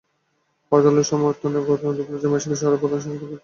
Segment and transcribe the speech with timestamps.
[0.71, 3.39] হরতালের সমর্থনে গতকাল দুপুরে জামায়াত-শিবির শহরের প্রধান প্রধান সড়কে বিক্ষোভ মিছিল করে।